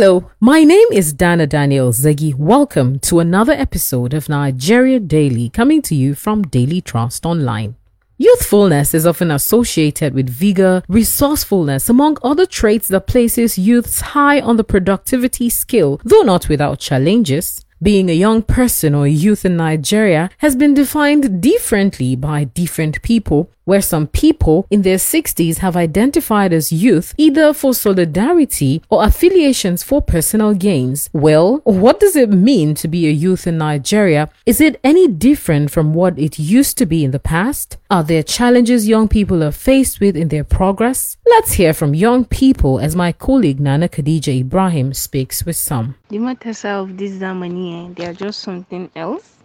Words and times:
Hello, 0.00 0.30
my 0.38 0.62
name 0.62 0.86
is 0.92 1.12
Dana 1.12 1.44
Daniel 1.44 1.90
Zegi. 1.90 2.32
Welcome 2.32 3.00
to 3.00 3.18
another 3.18 3.52
episode 3.52 4.14
of 4.14 4.28
Nigeria 4.28 5.00
Daily 5.00 5.48
coming 5.48 5.82
to 5.82 5.96
you 5.96 6.14
from 6.14 6.42
Daily 6.42 6.80
Trust 6.80 7.26
Online. 7.26 7.74
Youthfulness 8.16 8.94
is 8.94 9.04
often 9.04 9.32
associated 9.32 10.14
with 10.14 10.30
vigor, 10.30 10.84
resourcefulness, 10.86 11.88
among 11.88 12.16
other 12.22 12.46
traits 12.46 12.86
that 12.86 13.08
places 13.08 13.58
youths 13.58 14.00
high 14.14 14.38
on 14.40 14.56
the 14.56 14.62
productivity 14.62 15.50
scale, 15.50 16.00
though 16.04 16.22
not 16.22 16.48
without 16.48 16.78
challenges. 16.78 17.64
Being 17.82 18.08
a 18.08 18.12
young 18.12 18.42
person 18.42 18.94
or 18.94 19.08
youth 19.08 19.44
in 19.44 19.56
Nigeria 19.56 20.30
has 20.38 20.54
been 20.54 20.74
defined 20.74 21.42
differently 21.42 22.14
by 22.14 22.44
different 22.44 23.02
people, 23.02 23.50
where 23.68 23.82
some 23.82 24.06
people 24.06 24.66
in 24.70 24.80
their 24.80 24.96
60s 24.96 25.58
have 25.58 25.76
identified 25.76 26.54
as 26.54 26.72
youth 26.72 27.14
either 27.18 27.52
for 27.52 27.74
solidarity 27.74 28.80
or 28.88 29.04
affiliations 29.04 29.82
for 29.82 30.00
personal 30.00 30.54
gains. 30.54 31.10
Well, 31.12 31.60
what 31.64 32.00
does 32.00 32.16
it 32.16 32.30
mean 32.30 32.74
to 32.76 32.88
be 32.88 33.06
a 33.06 33.10
youth 33.10 33.46
in 33.46 33.58
Nigeria? 33.58 34.30
Is 34.46 34.58
it 34.58 34.80
any 34.82 35.06
different 35.06 35.70
from 35.70 35.92
what 35.92 36.18
it 36.18 36.38
used 36.38 36.78
to 36.78 36.86
be 36.86 37.04
in 37.04 37.10
the 37.10 37.18
past? 37.18 37.76
Are 37.90 38.02
there 38.02 38.22
challenges 38.22 38.88
young 38.88 39.06
people 39.06 39.44
are 39.44 39.52
faced 39.52 40.00
with 40.00 40.16
in 40.16 40.28
their 40.28 40.44
progress? 40.44 41.18
Let's 41.26 41.52
hear 41.52 41.74
from 41.74 41.94
young 41.94 42.24
people 42.24 42.80
as 42.80 42.96
my 42.96 43.12
colleague 43.12 43.60
Nana 43.60 43.90
Khadija 43.90 44.40
Ibrahim 44.40 44.94
speaks 44.94 45.44
with 45.44 45.56
some. 45.56 45.94
The 46.08 46.18
matters 46.18 46.64
of 46.64 46.96
this 46.96 47.12
Zamani, 47.20 47.90
eh, 47.90 47.94
they 47.94 48.06
are 48.06 48.14
just 48.14 48.40
something 48.40 48.90
else 48.96 49.37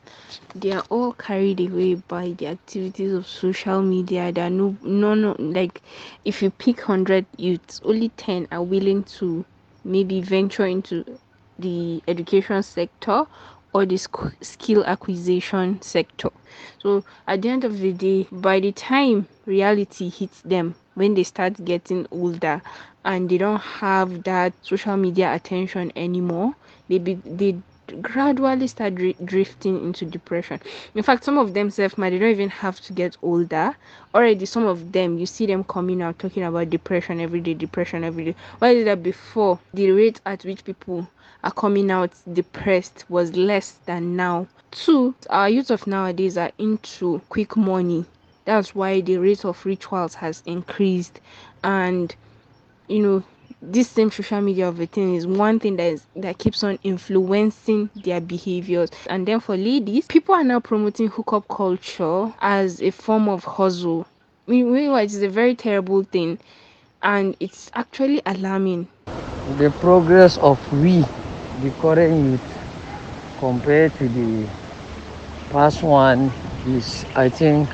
they 0.56 0.72
are 0.72 0.84
all 0.90 1.14
carried 1.14 1.60
away 1.60 1.96
by 1.96 2.32
the 2.38 2.48
activities 2.48 3.14
of 3.14 3.28
social 3.28 3.82
media. 3.82 4.32
There 4.32 4.46
are 4.46 4.50
no, 4.50 4.78
no, 4.82 5.14
no, 5.14 5.36
like 5.40 5.82
if 6.26 6.42
you 6.42 6.52
pick 6.52 6.78
100 6.78 7.26
youths, 7.38 7.82
only 7.84 8.10
10 8.10 8.48
are 8.52 8.64
willing 8.64 9.04
to 9.20 9.46
maybe 9.84 10.22
venture 10.22 10.66
into 10.66 11.06
the 11.60 12.02
education 12.08 12.64
sector 12.64 13.26
or 13.74 13.86
the 13.86 13.98
skill 14.42 14.84
acquisition 14.86 15.82
sector. 15.82 16.30
So 16.82 17.04
at 17.28 17.42
the 17.42 17.50
end 17.50 17.64
of 17.64 17.80
the 17.80 17.92
day, 17.92 18.28
by 18.32 18.60
the 18.60 18.72
time 18.72 19.28
reality 19.46 20.10
hits 20.10 20.42
them, 20.42 20.76
when 20.94 21.16
they 21.16 21.24
start 21.24 21.66
getting 21.66 22.08
older 22.12 22.62
and 23.04 23.30
they 23.30 23.38
don't 23.38 23.60
have 23.60 24.24
that 24.24 24.54
social 24.62 24.96
media 24.96 25.34
attention 25.34 25.92
anymore, 25.96 26.54
they 26.88 27.00
be, 27.00 27.16
they 27.26 27.58
gradually 28.02 28.68
start 28.68 28.96
drifting 28.96 29.84
into 29.84 30.06
depression. 30.06 30.60
In 30.96 31.04
fact, 31.04 31.24
some 31.24 31.38
of 31.38 31.54
them 31.54 31.70
self 31.70 31.98
might 31.98 32.12
don't 32.12 32.24
even 32.24 32.50
have 32.50 32.80
to 32.82 32.94
get 32.94 33.18
older. 33.22 33.76
Already, 34.14 34.46
some 34.46 34.66
of 34.66 34.92
them 34.92 35.18
you 35.18 35.26
see 35.26 35.46
them 35.46 35.64
coming 35.64 36.02
out 36.02 36.20
talking 36.20 36.44
about 36.44 36.70
depression 36.70 37.20
every 37.20 37.42
day, 37.42 37.54
depression 37.54 38.04
every 38.04 38.26
day. 38.26 38.36
Why 38.60 38.70
is 38.70 38.86
that 38.86 39.04
before 39.04 39.60
the 39.74 39.92
rate 39.92 40.22
at 40.26 40.44
which 40.46 40.64
people 40.64 41.08
are 41.44 41.52
coming 41.52 41.92
out 41.92 42.12
depressed 42.32 43.06
was 43.10 43.36
less 43.36 43.72
than 43.86 44.16
now? 44.16 44.48
Two, 44.72 45.16
our 45.30 45.50
youth 45.50 45.70
of 45.72 45.86
nowadays 45.86 46.38
are 46.38 46.52
into 46.58 47.22
quick 47.30 47.56
money. 47.56 48.06
That's 48.46 48.74
why 48.76 49.02
the 49.02 49.18
rate 49.18 49.46
of 49.46 49.66
rituals 49.66 50.16
has 50.16 50.44
increased, 50.46 51.20
and 51.64 52.14
you 52.88 53.02
know 53.02 53.24
this 53.72 53.90
same 53.90 54.12
social 54.12 54.42
media 54.42 54.68
of 54.70 54.80
a 54.80 54.88
thing 54.88 55.16
is 55.16 55.28
one 55.28 55.60
thing 55.60 55.78
that 55.78 55.86
is 55.94 56.08
that 56.16 56.38
keeps 56.40 56.64
on 56.64 56.78
influencing 56.84 57.90
their 57.96 58.22
behaviors. 58.22 58.90
And 59.10 59.28
then 59.28 59.40
for 59.40 59.58
ladies 59.58 60.08
people 60.08 60.36
are 60.36 60.44
now 60.44 60.60
promoting 60.60 61.08
hookup 61.10 61.48
culture 61.48 62.34
as 62.42 62.82
a 62.82 62.92
form 62.92 63.30
of 63.30 63.44
hustle. 63.46 64.08
Meanwhile 64.48 64.98
it 64.98 65.06
is 65.14 65.24
a 65.24 65.30
very 65.30 65.56
terrible 65.56 66.04
thing 66.04 66.40
and 67.02 67.36
it's 67.40 67.72
actually 67.76 68.22
alarming. 68.26 68.90
The 69.58 69.72
progress 69.72 70.38
of 70.38 70.60
we 70.72 71.04
the 71.62 71.72
current 71.80 72.16
youth 72.26 72.60
compared 73.40 73.96
to 73.96 74.10
the 74.10 74.50
past 75.50 75.84
one 75.84 76.34
is 76.66 77.06
i 77.16 77.30
think 77.30 77.70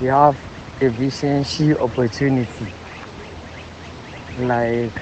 we 0.00 0.06
have 0.08 0.36
a 0.80 0.86
efficiency 0.86 1.74
opportunity 1.76 2.66
like 4.40 4.92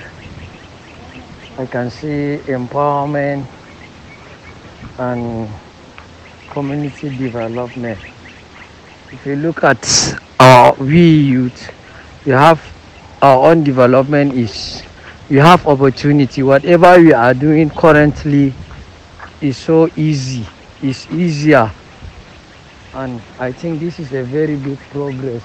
I 1.58 1.66
can 1.66 1.91
see 1.91 2.38
empowerment 2.47 3.47
and 4.98 5.48
community 6.50 7.16
development. 7.16 7.98
If 9.12 9.26
you 9.26 9.36
look 9.36 9.64
at 9.64 10.19
our 10.41 10.74
we 10.74 11.00
youth, 11.00 11.70
we 12.24 12.32
have 12.32 12.60
our 13.22 13.50
own 13.50 13.64
development 13.64 14.34
is 14.34 14.82
we 15.28 15.36
have 15.36 15.66
opportunity. 15.66 16.42
Whatever 16.42 16.98
we 17.00 17.12
are 17.12 17.34
doing 17.34 17.70
currently 17.70 18.53
is 19.41 19.56
so 19.56 19.88
easy, 19.97 20.47
it's 20.82 21.10
easier. 21.10 21.70
And 22.94 23.20
I 23.38 23.53
think 23.53 23.80
this 23.80 23.98
is 23.98 24.12
a 24.12 24.22
very 24.22 24.56
big 24.56 24.78
progress 24.91 25.42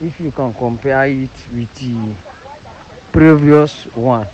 if 0.00 0.20
you 0.20 0.30
can 0.30 0.52
compare 0.54 1.06
it 1.06 1.30
with 1.52 1.74
the 1.74 2.14
previous 3.16 3.86
one. 3.96 4.28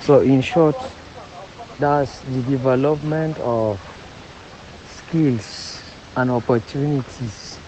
So 0.00 0.22
in 0.22 0.40
short 0.40 0.74
that's 1.78 2.18
the 2.22 2.42
development 2.42 3.38
of 3.38 3.78
skills 4.84 5.80
and 6.16 6.32
opportunities 6.32 7.60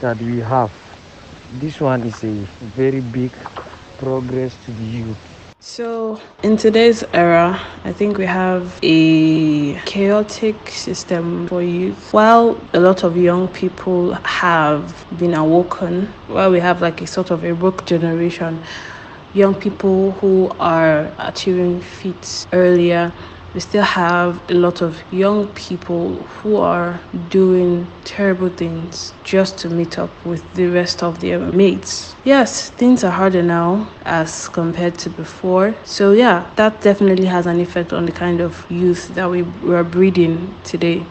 that 0.00 0.16
we 0.16 0.38
have. 0.38 0.72
This 1.60 1.78
one 1.78 2.00
is 2.04 2.24
a 2.24 2.32
very 2.74 3.00
big 3.00 3.32
progress 3.98 4.56
to 4.64 4.70
the 4.72 4.82
youth 4.82 5.31
so, 5.64 6.20
in 6.42 6.56
today's 6.56 7.04
era, 7.12 7.58
I 7.84 7.92
think 7.92 8.18
we 8.18 8.26
have 8.26 8.80
a 8.82 9.74
chaotic 9.86 10.56
system 10.68 11.46
for 11.46 11.62
youth. 11.62 12.12
While 12.12 12.60
a 12.72 12.80
lot 12.80 13.04
of 13.04 13.16
young 13.16 13.46
people 13.46 14.12
have 14.24 15.06
been 15.20 15.34
awoken, 15.34 16.06
while 16.26 16.50
we 16.50 16.58
have 16.58 16.82
like 16.82 17.00
a 17.00 17.06
sort 17.06 17.30
of 17.30 17.44
a 17.44 17.52
woke 17.52 17.86
generation, 17.86 18.60
young 19.34 19.54
people 19.54 20.10
who 20.10 20.50
are 20.58 21.12
achieving 21.18 21.80
feats 21.80 22.48
earlier 22.52 23.12
we 23.54 23.60
still 23.60 23.82
have 23.82 24.40
a 24.50 24.54
lot 24.54 24.80
of 24.80 25.00
young 25.12 25.46
people 25.48 26.14
who 26.40 26.56
are 26.56 26.98
doing 27.28 27.86
terrible 28.04 28.48
things 28.48 29.12
just 29.24 29.58
to 29.58 29.68
meet 29.68 29.98
up 29.98 30.10
with 30.24 30.42
the 30.54 30.66
rest 30.66 31.02
of 31.02 31.20
their 31.20 31.38
mates. 31.52 32.14
Yes, 32.24 32.70
things 32.70 33.04
are 33.04 33.10
harder 33.10 33.42
now 33.42 33.88
as 34.04 34.48
compared 34.48 34.98
to 34.98 35.10
before. 35.10 35.74
So, 35.84 36.12
yeah, 36.12 36.50
that 36.56 36.80
definitely 36.80 37.26
has 37.26 37.46
an 37.46 37.60
effect 37.60 37.92
on 37.92 38.06
the 38.06 38.12
kind 38.12 38.40
of 38.40 38.70
youth 38.70 39.14
that 39.14 39.30
we, 39.30 39.42
we 39.42 39.74
are 39.74 39.84
breeding 39.84 40.54
today. 40.64 41.04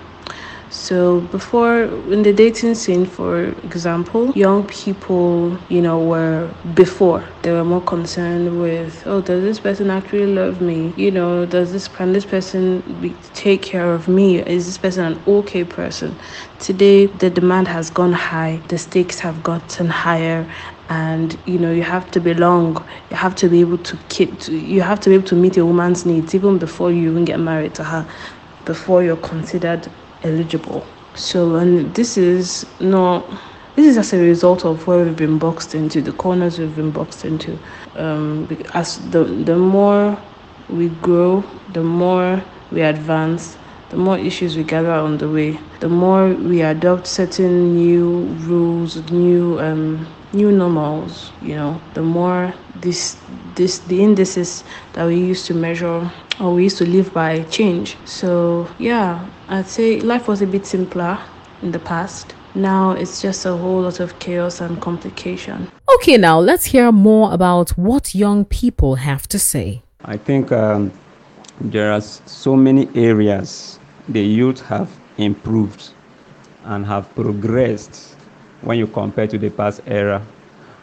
So 0.72 1.20
before 1.20 1.84
in 2.14 2.24
the 2.24 2.32
dating 2.32 2.76
scene, 2.76 3.06
for 3.06 3.44
example, 3.44 4.32
young 4.32 4.66
people, 4.68 5.58
you 5.68 5.82
know, 5.82 6.00
were 6.02 6.50
before 6.74 7.28
they 7.42 7.52
were 7.52 7.66
more 7.66 7.82
concerned 7.82 8.62
with, 8.62 9.04
oh, 9.06 9.20
does 9.20 9.44
this 9.44 9.59
person 9.59 9.90
actually 9.90 10.28
love 10.28 10.62
me? 10.62 10.94
You 10.96 11.12
know, 11.12 11.46
does 11.46 11.74
this 11.74 11.90
can 11.90 12.14
this 12.14 12.24
person 12.24 12.80
be, 13.02 13.14
take 13.34 13.62
care 13.62 13.92
of 13.94 14.08
me? 14.08 14.40
Is 14.40 14.66
this 14.66 14.78
person 14.78 15.04
an 15.12 15.22
okay 15.28 15.66
person? 15.66 16.16
Today, 16.59 17.08
the 17.08 17.30
demand 17.30 17.68
has 17.68 17.90
gone 17.90 18.14
high, 18.14 18.62
the 18.70 18.78
stakes 18.78 19.20
have 19.20 19.44
gotten 19.44 19.88
higher, 19.88 20.50
and 20.88 21.38
you 21.46 21.58
know 21.58 21.72
you 21.74 21.84
have 21.84 22.09
to 22.12 22.22
belong 22.22 22.78
you 23.09 23.18
have 23.18 23.36
to 23.36 23.50
be 23.50 23.59
able 23.59 23.78
to 23.78 23.98
keep 24.08 24.48
you 24.48 24.82
have 24.82 25.00
to 25.02 25.09
be 25.09 25.16
able 25.16 25.28
to 25.28 25.36
meet 25.36 25.56
a 25.58 25.66
woman's 25.66 26.06
needs 26.06 26.36
even 26.36 26.58
before 26.58 26.92
you 26.92 27.09
even 27.12 27.24
get 27.24 27.40
married 27.40 27.74
to 27.74 27.84
her 27.84 28.06
before 28.66 29.03
you're 29.03 29.18
considered 29.18 29.90
eligible. 30.24 30.86
So, 31.16 31.56
and 31.56 31.94
this 31.96 32.18
is 32.18 32.66
not. 32.79 33.26
This 33.76 33.88
is 33.88 33.97
as 33.97 34.14
a 34.14 34.18
result 34.20 34.66
of 34.66 34.85
where 34.85 35.03
we've 35.03 35.16
been 35.16 35.38
boxed 35.38 35.76
into, 35.76 36.02
the 36.02 36.12
corners 36.12 36.59
we've 36.59 36.76
been 36.76 36.91
boxed 36.91 37.23
into. 37.26 37.58
Um, 37.96 38.47
as 38.73 38.97
the 39.12 39.23
the 39.23 39.56
more 39.56 40.18
we 40.70 40.90
grow, 40.90 41.44
the 41.73 41.84
more 41.84 42.44
we 42.72 42.82
advance, 42.82 43.58
the 43.90 43.97
more 43.97 44.18
issues 44.18 44.56
we 44.56 44.64
gather 44.64 44.91
on 44.91 45.18
the 45.18 45.29
way, 45.29 45.59
the 45.79 45.90
more 45.90 46.29
we 46.29 46.62
adopt 46.62 47.08
certain 47.08 47.76
new 47.76 48.26
rules, 48.47 48.97
new 49.12 49.59
um, 49.59 50.08
new 50.34 50.52
normals. 50.52 51.32
You 51.41 51.56
know, 51.56 51.82
the 51.94 52.02
more 52.02 52.53
this 52.76 53.17
this 53.56 53.79
the 53.79 54.02
indices 54.02 54.64
that 54.94 55.06
we 55.08 55.17
use 55.17 55.46
to 55.47 55.53
measure 55.53 56.09
or 56.39 56.53
we 56.53 56.63
used 56.63 56.78
to 56.78 56.85
live 56.87 57.13
by 57.13 57.43
change. 57.43 57.97
So 58.05 58.67
yeah, 58.79 59.28
I'd 59.49 59.67
say 59.67 59.99
life 59.99 60.28
was 60.28 60.41
a 60.41 60.47
bit 60.47 60.66
simpler 60.66 61.19
in 61.61 61.72
the 61.72 61.79
past. 61.79 62.35
Now 62.53 62.91
it's 62.91 63.22
just 63.22 63.45
a 63.45 63.55
whole 63.55 63.81
lot 63.81 63.99
of 63.99 64.17
chaos 64.19 64.61
and 64.61 64.81
complication. 64.81 65.72
Okay, 65.95 66.17
now 66.17 66.39
let's 66.39 66.66
hear 66.66 66.91
more 66.91 67.33
about 67.33 67.72
what 67.72 68.13
young 68.13 68.45
people 68.45 68.95
have 68.95 69.28
to 69.29 69.39
say. 69.39 69.81
I 70.03 70.17
think 70.17 70.51
um, 70.51 70.91
there 71.59 71.91
are 71.91 72.01
so 72.01 72.55
many 72.55 72.89
areas 72.95 73.79
the 74.09 74.22
youth 74.22 74.61
have 74.61 74.89
improved 75.17 75.89
and 76.66 76.85
have 76.85 77.13
progressed 77.16 78.16
when 78.61 78.78
you 78.78 78.87
compare 78.87 79.28
to 79.28 79.37
the 79.37 79.49
past 79.49 79.81
era. 79.85 80.22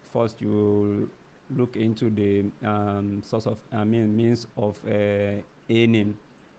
First, 0.03 0.41
you 0.41 1.13
look 1.51 1.77
into 1.77 2.11
the 2.11 2.51
um, 2.67 3.23
source 3.23 3.47
of, 3.47 3.63
I 3.73 3.85
mean, 3.85 4.17
means 4.17 4.47
of 4.57 4.85
uh, 4.85 5.43
earning, 5.71 6.19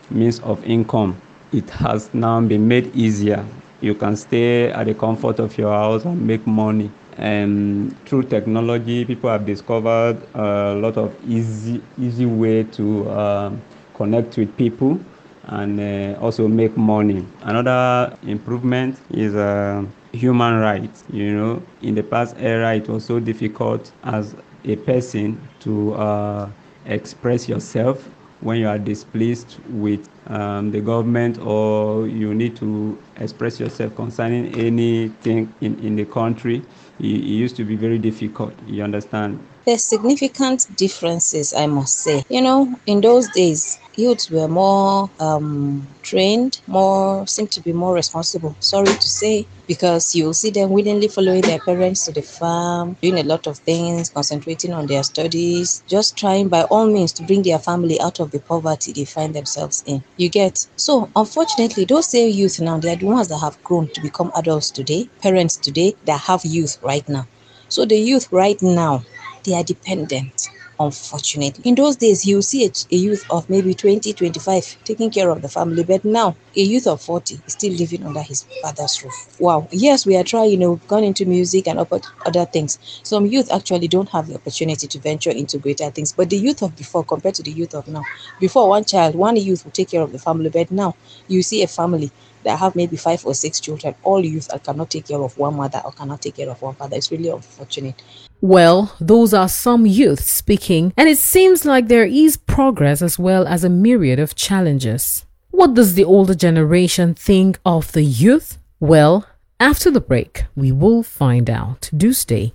means 0.09 0.39
of 0.41 0.63
income. 0.63 1.19
It 1.51 1.69
has 1.71 2.13
now 2.13 2.39
been 2.41 2.67
made 2.67 2.95
easier. 2.95 3.45
You 3.81 3.95
can 3.95 4.15
stay 4.15 4.71
at 4.71 4.85
the 4.85 4.93
comfort 4.93 5.39
of 5.39 5.57
your 5.57 5.71
house 5.71 6.05
and 6.05 6.25
make 6.25 6.45
money. 6.45 6.91
And 7.17 7.95
through 8.05 8.23
technology, 8.23 9.05
people 9.05 9.29
have 9.29 9.45
discovered 9.45 10.17
a 10.33 10.75
lot 10.75 10.97
of 10.97 11.15
easy, 11.27 11.81
easy 11.97 12.25
way 12.25 12.63
to 12.63 13.09
uh, 13.09 13.51
connect 13.95 14.37
with 14.37 14.55
people 14.57 14.99
and 15.43 15.79
uh, 15.79 16.19
also 16.19 16.47
make 16.47 16.77
money. 16.77 17.25
Another 17.41 18.15
improvement 18.23 18.99
is 19.11 19.35
uh, 19.35 19.83
human 20.13 20.59
rights. 20.59 21.03
You 21.11 21.35
know, 21.35 21.63
in 21.81 21.95
the 21.95 22.03
past 22.03 22.35
era, 22.39 22.75
it 22.75 22.87
was 22.87 23.05
so 23.05 23.19
difficult 23.19 23.91
as 24.03 24.35
a 24.65 24.75
person 24.75 25.39
to 25.61 25.93
uh, 25.93 26.49
express 26.85 27.47
yourself 27.47 28.07
when 28.41 28.57
you 28.57 28.67
are 28.67 28.77
displeased 28.77 29.57
with 29.69 30.07
um, 30.27 30.71
the 30.71 30.79
government 30.79 31.37
or 31.39 32.07
you 32.07 32.33
need 32.33 32.55
to 32.55 32.97
express 33.17 33.59
yourself 33.59 33.93
concerning 33.95 34.53
anything 34.55 35.53
in, 35.61 35.77
in 35.79 35.95
the 35.95 36.05
country. 36.05 36.61
It, 36.99 37.05
it 37.05 37.23
used 37.23 37.55
to 37.57 37.65
be 37.65 37.75
very 37.75 37.97
difficult. 37.97 38.53
You 38.65 38.83
understand? 38.83 39.39
There's 39.65 39.83
significant 39.83 40.65
differences, 40.77 41.53
I 41.53 41.67
must 41.67 41.99
say. 41.99 42.23
You 42.29 42.41
know, 42.41 42.79
in 42.85 43.01
those 43.01 43.27
days, 43.29 43.77
youths 43.99 44.29
were 44.31 44.47
more 44.47 45.09
um, 45.19 45.87
trained, 46.01 46.61
more 46.67 47.27
seem 47.27 47.47
to 47.47 47.61
be 47.61 47.73
more 47.73 47.93
responsible. 47.93 48.55
Sorry 48.59 48.87
to 48.87 49.07
say, 49.07 49.45
because 49.67 50.15
you'll 50.15 50.33
see 50.33 50.49
them 50.49 50.71
willingly 50.71 51.07
following 51.09 51.41
their 51.41 51.59
parents 51.59 52.05
to 52.05 52.11
the 52.11 52.21
farm, 52.21 52.97
doing 53.01 53.19
a 53.19 53.23
lot 53.23 53.45
of 53.47 53.57
things, 53.59 54.09
concentrating 54.09 54.73
on 54.73 54.87
their 54.87 55.03
studies, 55.03 55.83
just 55.87 56.17
trying 56.17 56.47
by 56.47 56.63
all 56.63 56.87
means 56.87 57.11
to 57.13 57.23
bring 57.23 57.43
their 57.43 57.59
family 57.59 57.99
out 58.01 58.19
of 58.19 58.31
the 58.31 58.39
poverty 58.39 58.93
they 58.93 59.05
find 59.05 59.35
themselves 59.35 59.83
in. 59.85 60.03
You 60.17 60.29
get 60.29 60.65
so 60.75 61.09
unfortunately, 61.15 61.85
those 61.85 62.07
same 62.09 62.33
youth 62.33 62.59
now 62.59 62.79
they 62.79 62.93
are 62.93 62.95
the 62.95 63.05
ones 63.05 63.27
that 63.27 63.39
have 63.39 63.61
grown 63.63 63.89
to 63.89 64.01
become 64.01 64.31
adults 64.35 64.71
today, 64.71 65.09
parents 65.21 65.57
today 65.57 65.95
that 66.05 66.21
have 66.21 66.45
youth 66.45 66.79
right 66.81 67.07
now. 67.09 67.27
So 67.67 67.85
the 67.85 67.97
youth 67.97 68.31
right 68.31 68.59
now, 68.61 69.03
they 69.43 69.53
are 69.53 69.63
dependent 69.63 70.49
unfortunately. 70.79 71.61
In 71.69 71.75
those 71.75 71.95
days, 71.97 72.25
you 72.25 72.41
see 72.41 72.65
a, 72.65 72.71
a, 72.91 72.95
youth 72.95 73.25
of 73.29 73.49
maybe 73.49 73.73
20, 73.73 74.13
25 74.13 74.77
taking 74.83 75.09
care 75.11 75.29
of 75.29 75.41
the 75.41 75.49
family, 75.49 75.83
but 75.83 76.05
now 76.05 76.35
a 76.55 76.61
youth 76.61 76.87
of 76.87 77.01
40 77.01 77.39
is 77.45 77.53
still 77.53 77.73
living 77.73 78.05
under 78.05 78.21
his 78.21 78.43
father's 78.61 79.03
roof. 79.03 79.35
Wow. 79.39 79.67
Yes, 79.71 80.05
we 80.05 80.15
are 80.15 80.23
trying, 80.23 80.51
you 80.51 80.57
know, 80.57 80.71
we've 80.71 80.87
gone 80.87 81.03
into 81.03 81.25
music 81.25 81.67
and 81.67 81.79
other 81.79 82.45
things. 82.45 82.79
Some 83.03 83.25
youth 83.25 83.51
actually 83.51 83.87
don't 83.87 84.09
have 84.09 84.27
the 84.27 84.35
opportunity 84.35 84.87
to 84.87 84.99
venture 84.99 85.31
into 85.31 85.57
greater 85.57 85.89
things, 85.89 86.13
but 86.13 86.29
the 86.29 86.37
youth 86.37 86.61
of 86.61 86.75
before 86.75 87.03
compared 87.03 87.35
to 87.35 87.43
the 87.43 87.51
youth 87.51 87.73
of 87.73 87.87
now, 87.87 88.03
before 88.39 88.69
one 88.69 88.85
child, 88.85 89.15
one 89.15 89.35
youth 89.35 89.65
will 89.65 89.71
take 89.71 89.89
care 89.89 90.01
of 90.01 90.11
the 90.11 90.19
family, 90.19 90.49
but 90.49 90.71
now 90.71 90.95
you 91.27 91.41
see 91.43 91.61
a 91.63 91.67
family 91.67 92.11
that 92.43 92.59
have 92.59 92.75
maybe 92.75 92.97
five 92.97 93.25
or 93.25 93.33
six 93.33 93.59
children, 93.59 93.95
all 94.03 94.23
youth 94.23 94.47
that 94.49 94.63
cannot 94.63 94.89
take 94.89 95.07
care 95.07 95.19
of 95.19 95.37
one 95.37 95.55
mother 95.55 95.81
or 95.85 95.91
cannot 95.91 96.21
take 96.21 96.35
care 96.35 96.49
of 96.49 96.61
one 96.61 96.75
father. 96.75 96.95
It's 96.95 97.11
really 97.11 97.29
unfortunate. 97.29 98.01
Well, 98.41 98.95
those 99.01 99.33
are 99.33 99.49
some 99.49 99.85
youth 99.85 100.23
speaking, 100.23 100.93
and 100.95 101.09
it 101.09 101.17
seems 101.17 101.65
like 101.65 101.87
there 101.87 102.05
is 102.05 102.37
progress 102.37 103.01
as 103.01 103.19
well 103.19 103.45
as 103.45 103.63
a 103.63 103.69
myriad 103.69 104.19
of 104.19 104.35
challenges. 104.35 105.25
What 105.51 105.73
does 105.73 105.95
the 105.95 106.05
older 106.05 106.35
generation 106.35 107.15
think 107.15 107.59
of 107.65 107.91
the 107.91 108.03
youth? 108.03 108.57
Well, 108.79 109.27
after 109.59 109.91
the 109.91 109.99
break, 109.99 110.45
we 110.55 110.71
will 110.71 111.03
find 111.03 111.49
out. 111.49 111.89
Do 111.95 112.13
stay. 112.13 112.53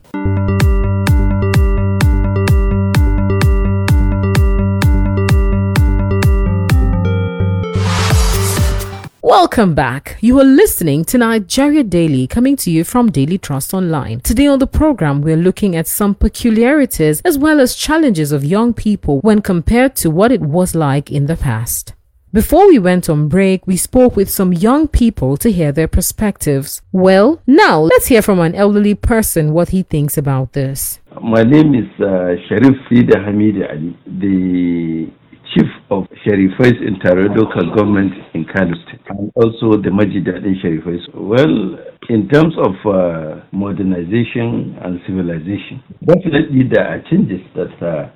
Welcome 9.27 9.75
back. 9.75 10.19
You 10.21 10.39
are 10.39 10.45
listening 10.45 11.07
to 11.07 11.17
Nigeria 11.17 11.83
Daily 11.83 12.27
coming 12.27 12.57
to 12.57 12.71
you 12.71 12.85
from 12.85 13.11
Daily 13.11 13.39
Trust 13.39 13.73
Online. 13.73 14.21
Today 14.21 14.47
on 14.47 14.59
the 14.59 14.67
program, 14.67 15.23
we're 15.23 15.39
looking 15.39 15.75
at 15.75 15.87
some 15.87 16.15
peculiarities 16.15 17.23
as 17.23 17.39
well 17.39 17.59
as 17.59 17.75
challenges 17.75 18.33
of 18.33 18.45
young 18.45 18.75
people 18.75 19.21
when 19.21 19.41
compared 19.41 19.97
to 19.97 20.11
what 20.11 20.31
it 20.31 20.43
was 20.43 20.75
like 20.75 21.11
in 21.11 21.25
the 21.25 21.37
past. 21.37 21.95
Before 22.35 22.69
we 22.69 22.79
went 22.79 23.09
on 23.09 23.29
break, 23.29 23.67
we 23.67 23.79
spoke 23.79 24.15
with 24.15 24.29
some 24.29 24.53
young 24.53 24.89
people 24.89 25.39
to 25.39 25.51
hear 25.51 25.73
their 25.73 25.89
perspectives. 25.89 26.83
Well, 26.93 27.41
now 27.47 27.81
let's 27.81 28.09
hear 28.09 28.21
from 28.21 28.41
an 28.41 28.55
elderly 28.55 28.95
person 28.95 29.55
what 29.55 29.71
he 29.71 29.85
thinks 29.85 30.19
about 30.19 30.53
this. 30.53 31.01
My 31.23 31.45
name 31.45 31.75
is 31.75 31.89
uh, 31.99 32.37
Sharif 32.47 32.77
Sida 32.91 33.25
Hamid 33.25 33.57
Ali, 33.71 33.97
the 34.07 35.11
chief 35.55 35.71
of 35.91 36.05
Sharifais 36.27 36.77
in 36.87 36.99
Tare 37.01 37.29
government 37.75 38.13
in 38.35 38.45
Kano 38.45 38.75
State, 38.87 39.01
and 39.09 39.33
also 39.37 39.81
the 39.81 39.91
Majidad 39.91 40.45
in 40.45 40.57
Sharifais. 40.63 41.03
Well, 41.15 41.79
in 42.09 42.29
terms 42.29 42.55
of 42.59 42.75
uh, 42.85 43.41
modernization 43.53 44.77
and 44.83 45.01
civilization, 45.07 45.83
definitely 46.05 46.69
there 46.71 46.87
are 46.87 47.03
changes 47.11 47.41
that 47.55 47.73
uh, 47.81 48.11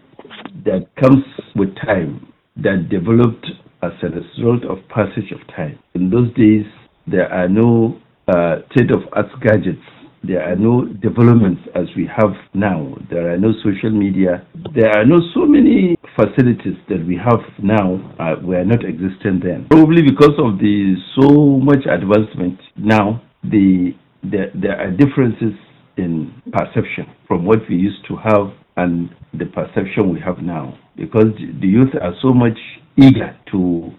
that 0.64 0.86
comes 1.00 1.24
with 1.54 1.74
time 1.76 2.32
that 2.56 2.88
developed 2.90 3.46
as 3.82 3.92
a 4.02 4.08
result 4.08 4.64
of 4.64 4.78
passage 4.88 5.30
of 5.32 5.40
time. 5.54 5.78
In 5.94 6.10
those 6.10 6.34
days, 6.34 6.66
there 7.06 7.32
are 7.32 7.48
no 7.48 7.96
uh, 8.26 8.56
state-of-art 8.72 9.26
gadgets 9.40 9.84
there 10.22 10.42
are 10.42 10.56
no 10.56 10.84
developments 10.84 11.62
as 11.74 11.86
we 11.96 12.06
have 12.06 12.34
now. 12.54 12.94
There 13.10 13.32
are 13.32 13.38
no 13.38 13.52
social 13.62 13.90
media. 13.90 14.46
There 14.74 14.90
are 14.90 15.04
no 15.04 15.18
so 15.34 15.46
many 15.46 15.96
facilities 16.16 16.76
that 16.88 17.04
we 17.06 17.16
have 17.16 17.40
now 17.62 17.96
uh, 18.18 18.34
were 18.42 18.64
not 18.64 18.84
existent 18.84 19.44
then. 19.44 19.66
Probably 19.70 20.02
because 20.02 20.34
of 20.38 20.58
the 20.58 20.96
so 21.20 21.58
much 21.62 21.86
advancement 21.86 22.58
now, 22.76 23.22
the, 23.44 23.94
the 24.22 24.50
there 24.54 24.78
are 24.80 24.90
differences 24.90 25.54
in 25.96 26.32
perception 26.52 27.06
from 27.26 27.44
what 27.44 27.60
we 27.68 27.76
used 27.76 28.06
to 28.08 28.16
have 28.16 28.52
and 28.76 29.10
the 29.34 29.46
perception 29.46 30.12
we 30.12 30.20
have 30.20 30.38
now. 30.38 30.76
Because 30.96 31.32
the 31.60 31.66
youth 31.66 31.94
are 32.00 32.14
so 32.22 32.32
much 32.32 32.58
eager 32.96 33.36
to 33.52 33.90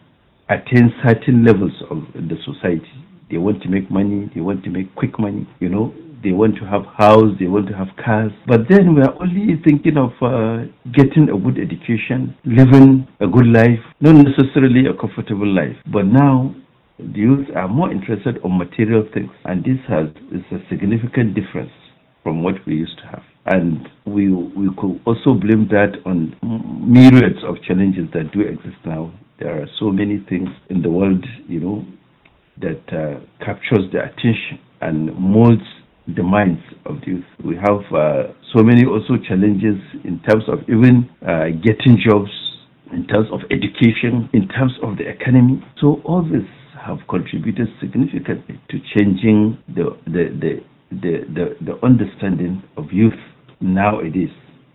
attain 0.50 0.92
certain 1.06 1.46
levels 1.46 1.74
of 1.90 2.00
the 2.14 2.36
society. 2.44 2.92
They 3.30 3.38
want 3.38 3.62
to 3.62 3.70
make 3.70 3.92
money, 3.92 4.30
they 4.34 4.42
want 4.42 4.64
to 4.64 4.70
make 4.70 4.94
quick 4.96 5.20
money, 5.20 5.48
you 5.60 5.70
know, 5.70 5.94
they 6.24 6.32
want 6.32 6.56
to 6.56 6.66
have 6.66 6.84
house, 6.98 7.32
they 7.40 7.48
want 7.48 7.68
to 7.68 7.74
have 7.76 7.88
cars. 8.04 8.32
But 8.48 8.62
then 8.70 8.96
we 8.96 9.02
are 9.02 9.16
only 9.22 9.62
thinking 9.64 9.98
of 9.98 10.12
uh, 10.22 10.66
getting 10.92 11.30
a 11.30 11.38
good 11.38 11.58
education, 11.60 12.36
living 12.46 13.08
a 13.20 13.28
good 13.28 13.48
life, 13.48 13.80
not 14.02 14.16
necessarily 14.16 14.86
a 14.88 14.94
comfortable 14.94 15.48
life. 15.48 15.76
But 15.92 16.06
now 16.06 16.56
the 16.98 17.20
youth 17.20 17.48
are 17.56 17.68
more 17.68 17.92
interested 17.92 18.40
on 18.44 18.58
material 18.58 19.08
things, 19.14 19.32
and 19.46 19.64
this 19.64 19.80
has 19.88 20.08
is 20.32 20.44
a 20.52 20.60
significant 20.70 21.36
difference 21.36 21.72
from 22.24 22.44
what 22.44 22.56
we 22.68 22.76
used 22.76 22.98
to 23.00 23.08
have. 23.08 23.24
And 23.46 23.88
we 24.06 24.30
we 24.34 24.70
could 24.78 25.00
also 25.06 25.34
blame 25.34 25.68
that 25.70 25.96
on 26.06 26.36
myriads 26.86 27.40
of 27.48 27.62
challenges 27.64 28.12
that 28.14 28.32
do 28.34 28.42
exist 28.42 28.78
now. 28.86 29.14
There 29.40 29.62
are 29.62 29.68
so 29.80 29.90
many 29.90 30.24
things 30.28 30.50
in 30.70 30.82
the 30.82 30.90
world, 30.90 31.26
you 31.48 31.62
know, 31.62 31.86
that 32.60 32.84
uh, 32.92 33.22
captures 33.44 33.90
the 33.94 34.00
attention 34.04 34.60
and 34.82 35.16
molds 35.16 35.64
the 36.16 36.24
minds 36.24 36.62
of 36.86 36.96
youth. 37.06 37.26
We 37.44 37.56
have 37.56 37.82
uh, 37.94 38.34
so 38.56 38.64
many 38.64 38.86
also 38.86 39.18
challenges 39.28 39.78
in 40.04 40.22
terms 40.28 40.44
of 40.48 40.60
even 40.70 41.10
uh, 41.22 41.50
getting 41.64 41.98
jobs, 42.04 42.32
in 42.92 43.06
terms 43.08 43.28
of 43.32 43.42
education, 43.52 44.30
in 44.34 44.48
terms 44.48 44.74
of 44.84 44.98
the 44.98 45.08
economy. 45.08 45.64
So 45.82 46.02
all 46.06 46.24
this 46.24 46.48
have 46.86 47.00
contributed 47.10 47.68
significantly 47.80 48.60
to 48.70 48.78
changing 48.96 49.58
the 49.68 49.98
the 50.06 50.24
the 50.40 50.64
the, 50.92 51.14
the, 51.34 51.46
the 51.66 51.86
understanding 51.86 52.64
of 52.78 52.86
youth 52.92 53.14
nowadays. 53.62 54.30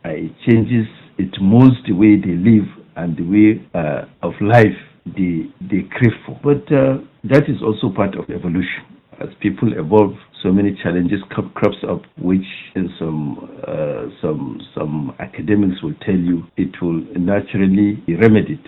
Uh, 0.04 0.10
it 0.10 0.32
changes, 0.48 0.86
it 1.18 1.34
molds 1.40 1.76
the 1.86 1.92
way 1.92 2.16
they 2.16 2.36
live 2.36 2.68
and 2.96 3.16
the 3.16 3.24
way 3.24 3.66
uh, 3.74 4.04
of 4.22 4.32
life 4.40 4.76
they 5.06 5.50
they 5.60 5.82
crave 5.90 6.14
for. 6.24 6.38
But 6.42 6.70
uh, 6.72 6.98
that 7.24 7.48
is 7.48 7.62
also 7.62 7.94
part 7.94 8.14
of 8.16 8.30
evolution. 8.30 8.84
As 9.20 9.28
people 9.40 9.72
evolve, 9.72 10.14
so 10.44 10.52
many 10.52 10.78
challenges 10.82 11.20
crops 11.30 11.78
up, 11.88 12.02
which 12.18 12.44
in 12.76 12.90
some 12.98 13.38
uh, 13.66 14.04
some 14.20 14.60
some 14.74 15.16
academics 15.18 15.82
will 15.82 15.94
tell 16.04 16.14
you 16.14 16.44
it 16.58 16.70
will 16.82 17.00
naturally 17.16 17.94
be 18.06 18.14
remedied 18.14 18.64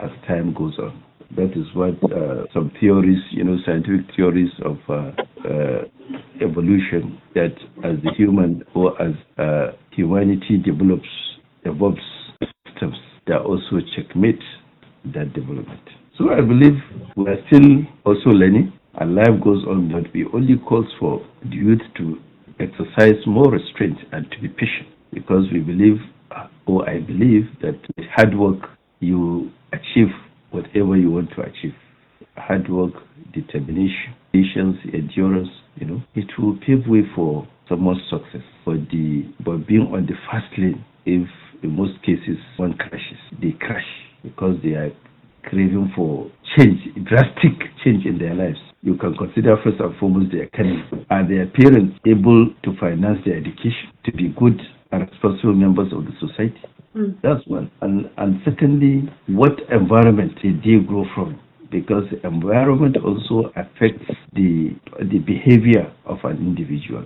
as 0.00 0.10
time 0.26 0.52
goes 0.52 0.76
on. 0.78 1.02
That 1.36 1.52
is 1.52 1.64
what 1.74 1.94
uh, 2.12 2.44
some 2.52 2.72
theories, 2.80 3.22
you 3.30 3.44
know, 3.44 3.56
scientific 3.64 4.14
theories 4.16 4.50
of 4.64 4.78
uh, 4.88 5.12
uh 5.48 5.84
evolution, 6.42 7.18
that 7.34 7.54
as 7.84 7.96
the 8.02 8.10
human 8.16 8.64
or 8.74 9.00
as 9.00 9.14
uh, 9.38 9.76
humanity 9.92 10.58
develops, 10.58 11.08
evolves 11.64 12.00
systems, 12.66 12.96
that 13.28 13.38
also 13.38 13.78
checkmate 13.96 14.42
that 15.14 15.32
development. 15.32 15.80
So 16.18 16.30
I 16.30 16.40
believe 16.40 16.74
we 17.16 17.28
are 17.28 17.38
still 17.46 17.86
also 18.04 18.30
learning 18.30 18.72
and 18.94 19.14
life 19.14 19.40
goes 19.42 19.64
on, 19.66 19.90
but 19.90 20.12
we 20.12 20.26
only 20.34 20.56
calls 20.68 20.86
for 20.98 21.24
the 21.42 21.56
youth 21.56 21.80
to 21.96 22.18
exercise 22.60 23.18
more 23.26 23.50
restraint 23.50 23.96
and 24.12 24.30
to 24.30 24.40
be 24.40 24.48
patient 24.48 24.88
because 25.12 25.44
we 25.52 25.60
believe, 25.60 25.98
or 26.66 26.88
I 26.88 27.00
believe, 27.00 27.44
that 27.62 27.80
with 27.96 28.06
hard 28.14 28.38
work 28.38 28.70
you 29.00 29.50
achieve 29.72 30.12
whatever 30.50 30.96
you 30.96 31.10
want 31.10 31.30
to 31.36 31.42
achieve. 31.42 31.74
Hard 32.36 32.70
work, 32.70 32.92
determination, 33.34 34.14
patience, 34.32 34.76
endurance, 34.92 35.48
you 35.76 35.86
know, 35.86 36.02
it 36.14 36.26
will 36.38 36.58
pave 36.66 36.86
way 36.86 37.02
for 37.14 37.46
someone's 37.68 38.00
success. 38.08 38.46
But 38.64 38.88
the 38.90 39.24
but 39.44 39.66
being 39.66 39.88
on 39.92 40.06
the 40.06 40.14
fast 40.30 40.46
lane, 40.58 40.84
if 41.04 41.28
in 41.62 41.76
most 41.76 42.00
cases 42.02 42.38
one 42.56 42.74
crashes, 42.74 43.18
they 43.40 43.52
crash 43.58 43.84
because 44.22 44.56
they 44.62 44.70
are 44.70 44.90
craving 45.44 45.92
for 45.96 46.30
change, 46.56 46.80
drastic 47.04 47.52
change 47.84 48.06
in 48.06 48.18
their 48.18 48.34
lives. 48.34 48.58
You 48.84 48.96
can 48.96 49.14
consider 49.16 49.56
first 49.62 49.78
and 49.78 49.96
foremost 49.98 50.32
their 50.32 50.42
economy. 50.42 50.82
Are 51.08 51.26
their 51.26 51.46
parents 51.46 51.96
able 52.04 52.50
to 52.64 52.76
finance 52.80 53.18
their 53.24 53.36
education 53.36 53.94
to 54.04 54.12
be 54.12 54.34
good 54.36 54.60
and 54.90 55.08
responsible 55.08 55.54
members 55.54 55.92
of 55.92 56.04
the 56.04 56.10
society? 56.18 56.60
Mm. 56.96 57.16
That's 57.22 57.46
one. 57.46 57.70
And, 57.80 58.10
and 58.16 58.40
secondly, 58.44 59.08
what 59.28 59.52
environment 59.70 60.32
did 60.42 60.62
they 60.62 60.84
grow 60.84 61.04
from? 61.14 61.40
Because 61.70 62.04
the 62.10 62.26
environment 62.26 62.96
also 62.98 63.52
affects 63.54 64.04
the, 64.34 64.74
the 64.98 65.20
behavior 65.20 65.90
of 66.04 66.18
an 66.24 66.38
individual. 66.38 67.04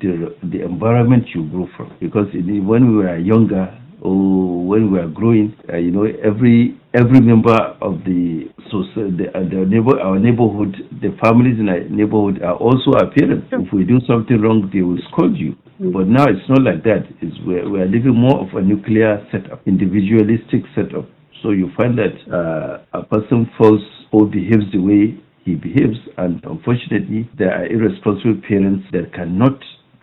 The, 0.00 0.36
the 0.42 0.62
environment 0.64 1.24
you 1.34 1.48
grow 1.48 1.66
from. 1.78 1.96
Because 1.98 2.26
when 2.34 2.90
we 2.90 3.04
were 3.04 3.16
younger, 3.16 3.72
or 4.00 4.66
when 4.66 4.92
we 4.92 4.98
are 4.98 5.08
growing, 5.08 5.56
uh, 5.72 5.76
you 5.76 5.90
know, 5.90 6.04
every 6.04 6.78
every 6.94 7.20
member 7.20 7.56
of 7.80 8.04
the 8.04 8.48
society, 8.70 9.24
the, 9.24 9.26
uh, 9.36 9.42
the 9.44 9.64
neighbor, 9.68 10.00
our 10.00 10.18
neighborhood, 10.18 10.76
the 11.02 11.16
families 11.22 11.58
in 11.58 11.68
our 11.68 11.80
neighborhood 11.88 12.42
are 12.42 12.56
also 12.56 12.92
our 12.96 13.10
parents. 13.10 13.48
If 13.52 13.72
we 13.72 13.84
do 13.84 14.00
something 14.06 14.40
wrong, 14.40 14.70
they 14.72 14.82
will 14.82 14.98
scold 15.12 15.36
you. 15.36 15.56
Mm-hmm. 15.80 15.92
But 15.92 16.08
now 16.08 16.24
it's 16.24 16.48
not 16.48 16.62
like 16.62 16.82
that. 16.84 17.04
It's 17.20 17.36
we're, 17.46 17.68
we're 17.68 17.86
living 17.86 18.14
more 18.14 18.40
of 18.40 18.54
a 18.54 18.62
nuclear 18.62 19.24
setup, 19.32 19.60
individualistic 19.66 20.62
setup. 20.74 21.08
So 21.42 21.50
you 21.50 21.70
find 21.76 21.98
that 21.98 22.16
uh, 22.32 22.98
a 22.98 23.02
person 23.04 23.48
falls 23.58 23.82
or 24.12 24.26
behaves 24.26 24.64
the 24.72 24.78
way 24.78 25.20
he 25.44 25.54
behaves, 25.54 25.98
and 26.18 26.42
unfortunately, 26.44 27.28
there 27.38 27.52
are 27.52 27.66
irresponsible 27.66 28.40
parents 28.48 28.84
that 28.92 29.12
cannot 29.14 29.60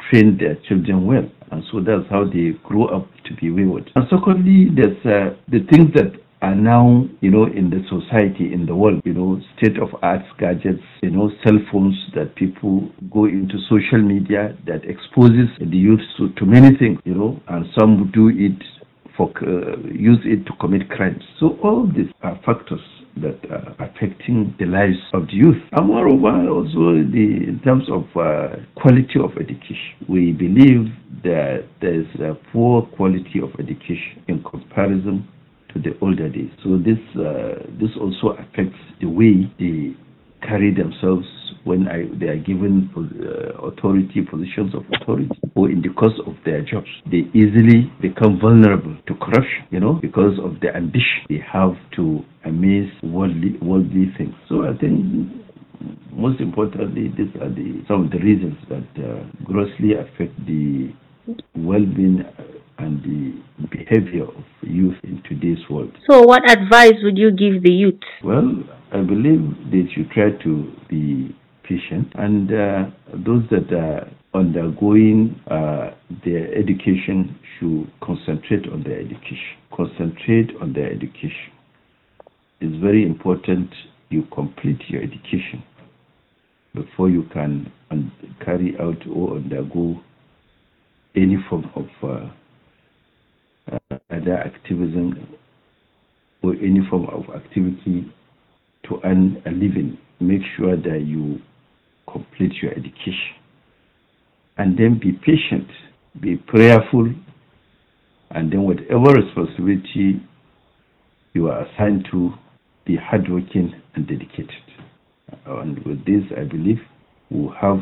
train 0.09 0.37
their 0.37 0.55
children 0.67 1.05
well. 1.05 1.29
And 1.53 1.63
so 1.71 1.79
that's 1.79 2.09
how 2.09 2.25
they 2.25 2.57
grow 2.63 2.85
up 2.87 3.07
to 3.25 3.35
be 3.35 3.51
wayward. 3.51 3.91
And 3.95 4.05
secondly, 4.09 4.73
there's 4.75 4.97
uh, 5.05 5.37
the 5.47 5.59
things 5.69 5.93
that 5.93 6.13
are 6.41 6.55
now, 6.55 7.05
you 7.21 7.29
know, 7.29 7.45
in 7.45 7.69
the 7.69 7.79
society, 7.87 8.51
in 8.51 8.65
the 8.65 8.75
world, 8.75 9.01
you 9.05 9.13
know, 9.13 9.39
state 9.57 9.77
of 9.79 9.89
arts 10.01 10.25
gadgets, 10.39 10.81
you 11.03 11.11
know, 11.11 11.29
cell 11.45 11.59
phones 11.71 11.95
that 12.15 12.33
people 12.35 12.89
go 13.13 13.25
into 13.25 13.55
social 13.69 14.01
media 14.01 14.57
that 14.65 14.83
exposes 14.83 15.47
the 15.59 15.77
youth 15.77 16.01
to, 16.17 16.33
to 16.33 16.45
many 16.45 16.75
things, 16.75 16.99
you 17.05 17.13
know, 17.13 17.39
and 17.49 17.65
some 17.79 18.09
do 18.11 18.29
it 18.29 18.59
for 19.17 19.31
uh, 19.41 19.77
use 19.91 20.19
it 20.25 20.45
to 20.45 20.53
commit 20.59 20.89
crimes. 20.89 21.23
So 21.39 21.57
all 21.63 21.87
these 21.87 22.11
are 22.21 22.39
factors 22.45 22.81
that 23.17 23.39
are 23.51 23.75
affecting 23.79 24.55
the 24.59 24.65
lives 24.65 24.97
of 25.13 25.27
the 25.27 25.33
youth. 25.33 25.61
And 25.71 25.87
moreover, 25.87 26.49
also 26.49 27.03
the, 27.11 27.45
in 27.47 27.61
terms 27.63 27.83
of 27.89 28.03
uh, 28.15 28.57
quality 28.75 29.19
of 29.21 29.31
education, 29.37 29.93
we 30.09 30.31
believe 30.31 30.91
that 31.23 31.65
there's 31.79 32.07
a 32.19 32.33
poor 32.51 32.81
quality 32.81 33.39
of 33.41 33.51
education 33.59 34.23
in 34.27 34.43
comparison 34.43 35.27
to 35.73 35.79
the 35.79 35.97
older 36.01 36.29
days. 36.29 36.49
So 36.63 36.77
this 36.77 36.99
uh, 37.15 37.65
this 37.79 37.89
also 37.99 38.37
affects 38.37 38.79
the 38.99 39.07
way 39.07 39.51
they 39.59 39.95
carry 40.47 40.73
themselves 40.73 41.25
when 41.63 41.87
I, 41.87 42.05
they 42.19 42.27
are 42.27 42.37
given 42.37 42.89
uh, 42.95 43.67
authority, 43.67 44.21
positions 44.21 44.75
of 44.75 44.83
authority, 44.93 45.29
or 45.55 45.69
in 45.69 45.81
the 45.81 45.89
course 45.89 46.19
of 46.27 46.35
their 46.45 46.61
jobs. 46.61 46.87
They 47.09 47.23
easily 47.33 47.91
become 48.01 48.39
vulnerable 48.39 48.97
to 49.07 49.15
corruption, 49.15 49.65
you 49.71 49.79
know, 49.79 49.93
because 49.93 50.37
of 50.43 50.59
the 50.59 50.75
ambition 50.75 51.23
they 51.29 51.41
have 51.51 51.75
to 51.95 52.19
amaze 52.45 52.91
worldly, 53.01 53.57
worldly 53.61 54.11
things. 54.17 54.35
So 54.49 54.65
I 54.65 54.77
think 54.77 55.31
most 56.11 56.39
importantly, 56.39 57.09
these 57.17 57.33
are 57.41 57.49
the, 57.49 57.83
some 57.87 58.05
of 58.05 58.11
the 58.11 58.19
reasons 58.19 58.55
that 58.69 59.03
uh, 59.03 59.23
grossly 59.43 59.93
affect 59.93 60.35
the 60.45 60.93
well-being 61.55 62.23
and 62.77 63.01
the 63.03 63.67
behavior 63.69 64.23
of 64.23 64.43
youth 64.61 64.95
in 65.03 65.21
today's 65.27 65.63
world. 65.69 65.91
So, 66.09 66.23
what 66.23 66.49
advice 66.49 66.95
would 67.03 67.17
you 67.17 67.31
give 67.31 67.63
the 67.63 67.71
youth? 67.71 67.99
Well, 68.23 68.63
I 68.91 69.01
believe 69.01 69.41
they 69.71 69.91
should 69.93 70.09
try 70.11 70.31
to 70.43 70.71
be 70.89 71.35
patient 71.63 72.11
and 72.15 72.51
uh, 72.51 72.83
those 73.25 73.43
that 73.49 73.71
are 73.73 74.09
undergoing 74.33 75.39
uh, 75.49 75.91
their 76.25 76.53
education 76.55 77.39
should 77.59 77.91
concentrate 78.01 78.67
on 78.71 78.83
their 78.83 78.99
education. 78.99 79.57
Concentrate 79.75 80.51
on 80.61 80.73
their 80.73 80.91
education. 80.91 81.51
It's 82.59 82.81
very 82.81 83.03
important 83.05 83.69
you 84.09 84.23
complete 84.33 84.79
your 84.87 85.01
education 85.01 85.63
before 86.73 87.09
you 87.09 87.23
can 87.33 87.71
carry 88.43 88.75
out 88.79 88.97
or 89.13 89.35
undergo 89.35 90.01
any 91.15 91.37
form 91.49 91.69
of 91.75 91.85
uh, 92.03 92.29
other 94.09 94.37
activism 94.37 95.27
or 96.41 96.53
any 96.55 96.81
form 96.89 97.05
of 97.07 97.23
activity 97.35 98.11
to 98.87 98.99
earn 99.03 99.41
a 99.45 99.51
living, 99.51 99.97
make 100.19 100.41
sure 100.57 100.75
that 100.75 101.03
you 101.05 101.39
complete 102.11 102.53
your 102.61 102.71
education. 102.71 103.35
And 104.57 104.77
then 104.77 104.99
be 104.99 105.13
patient, 105.13 105.67
be 106.21 106.35
prayerful, 106.35 107.13
and 108.31 108.51
then 108.51 108.63
whatever 108.63 109.19
responsibility 109.19 110.21
you 111.33 111.49
are 111.49 111.65
assigned 111.65 112.07
to, 112.11 112.33
be 112.85 112.97
hardworking 112.97 113.73
and 113.95 114.07
dedicated. 114.07 114.51
And 115.45 115.79
with 115.85 116.05
this, 116.05 116.23
I 116.37 116.43
believe 116.43 116.79
we'll 117.29 117.53
have 117.53 117.79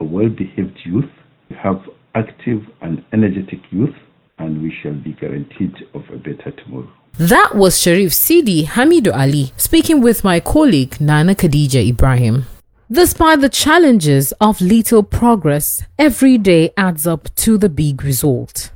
a 0.00 0.04
well 0.04 0.28
behaved 0.28 0.78
youth, 0.84 1.10
we 1.50 1.56
have 1.56 1.80
active 2.14 2.60
and 2.80 3.04
energetic 3.12 3.60
youth, 3.70 3.94
and 4.38 4.62
we 4.62 4.72
shall 4.82 4.94
be 4.94 5.12
guaranteed 5.12 5.74
of 5.94 6.02
a 6.12 6.16
better 6.16 6.50
tomorrow. 6.52 6.90
That 7.18 7.54
was 7.54 7.80
Sharif 7.80 8.14
Sidi 8.14 8.64
Hamidu 8.64 9.12
Ali 9.12 9.52
speaking 9.56 10.00
with 10.00 10.22
my 10.22 10.40
colleague 10.40 11.00
Nana 11.00 11.34
Khadija 11.34 11.88
Ibrahim. 11.88 12.46
Despite 12.90 13.40
the 13.40 13.48
challenges 13.48 14.32
of 14.40 14.60
little 14.60 15.02
progress, 15.02 15.82
every 15.98 16.38
day 16.38 16.70
adds 16.76 17.06
up 17.06 17.34
to 17.36 17.58
the 17.58 17.68
big 17.68 18.02
result. 18.02 18.70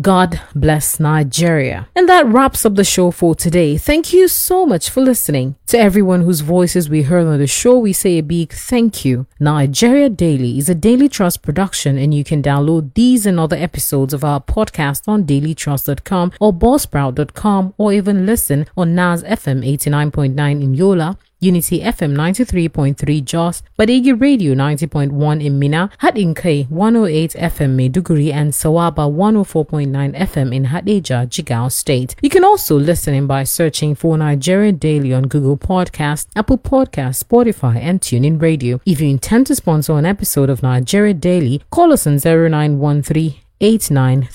God 0.00 0.40
bless 0.54 1.00
Nigeria. 1.00 1.88
And 1.96 2.08
that 2.08 2.26
wraps 2.26 2.66
up 2.66 2.74
the 2.74 2.84
show 2.84 3.10
for 3.10 3.34
today. 3.34 3.78
Thank 3.78 4.12
you 4.12 4.28
so 4.28 4.66
much 4.66 4.90
for 4.90 5.00
listening. 5.00 5.56
To 5.68 5.78
everyone 5.78 6.20
whose 6.20 6.40
voices 6.40 6.90
we 6.90 7.02
heard 7.02 7.26
on 7.26 7.38
the 7.38 7.46
show, 7.46 7.78
we 7.78 7.92
say 7.92 8.18
a 8.18 8.22
big 8.22 8.52
thank 8.52 9.04
you. 9.04 9.26
Nigeria 9.40 10.08
Daily 10.10 10.58
is 10.58 10.68
a 10.68 10.74
Daily 10.74 11.08
Trust 11.08 11.42
production, 11.42 11.96
and 11.96 12.12
you 12.12 12.24
can 12.24 12.42
download 12.42 12.92
these 12.94 13.24
and 13.24 13.40
other 13.40 13.56
episodes 13.56 14.12
of 14.12 14.22
our 14.22 14.40
podcast 14.40 15.08
on 15.08 15.24
dailytrust.com 15.24 16.32
or 16.40 16.52
buzzsprout.com 16.52 17.74
or 17.78 17.92
even 17.92 18.26
listen 18.26 18.66
on 18.76 18.94
NAS 18.94 19.22
FM 19.22 19.66
89.9 19.66 20.62
in 20.62 20.74
Yola 20.74 21.18
Unity 21.40 21.80
FM 21.80 22.14
93.3 22.14 23.24
Jos, 23.24 23.62
Badeggi 23.78 24.18
Radio 24.18 24.54
90.1 24.54 25.44
in 25.44 25.58
Minna, 25.58 25.90
Hadinkai 26.00 26.68
108 26.70 27.32
FM 27.34 27.76
Maiduguri, 27.76 28.32
and 28.32 28.52
Sawaba 28.52 29.06
104.9 29.06 30.16
FM 30.16 30.54
in 30.54 30.64
Hadejia, 30.66 31.26
Jigawa 31.28 31.70
State. 31.70 32.16
You 32.22 32.30
can 32.30 32.44
also 32.44 32.76
listen 32.78 33.14
in 33.14 33.26
by 33.26 33.44
searching 33.44 33.94
for 33.94 34.16
Nigeria 34.16 34.72
Daily 34.72 35.12
on 35.12 35.24
Google 35.24 35.58
Podcast, 35.58 36.26
Apple 36.34 36.58
Podcast, 36.58 37.22
Spotify, 37.22 37.76
and 37.76 38.00
TuneIn 38.00 38.40
Radio. 38.40 38.80
If 38.86 39.00
you 39.00 39.08
intend 39.08 39.46
to 39.48 39.54
sponsor 39.54 39.98
an 39.98 40.06
episode 40.06 40.48
of 40.48 40.62
Nigeria 40.62 41.14
Daily, 41.14 41.62
call 41.70 41.92
us 41.92 42.06
on 42.06 42.16
0913 42.18 43.45
89 43.60 44.28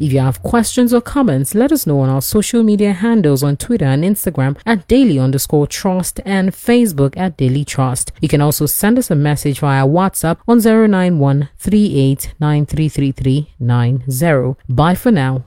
If 0.00 0.12
you 0.12 0.20
have 0.20 0.42
questions 0.42 0.94
or 0.94 1.00
comments, 1.00 1.54
let 1.54 1.72
us 1.72 1.86
know 1.86 2.00
on 2.00 2.08
our 2.08 2.22
social 2.22 2.62
media 2.62 2.92
handles 2.92 3.42
on 3.42 3.56
Twitter 3.56 3.84
and 3.84 4.04
Instagram 4.04 4.58
at 4.64 4.88
daily 4.88 5.18
underscore 5.18 5.66
trust 5.66 6.20
and 6.24 6.52
Facebook 6.52 7.16
at 7.16 7.36
daily 7.36 7.64
trust. 7.64 8.12
You 8.20 8.28
can 8.28 8.40
also 8.40 8.66
send 8.66 8.98
us 8.98 9.10
a 9.10 9.14
message 9.14 9.60
via 9.60 9.86
WhatsApp 9.86 10.38
on 10.48 10.58
091 10.60 11.48
Bye 14.68 14.94
for 14.94 15.10
now. 15.10 15.44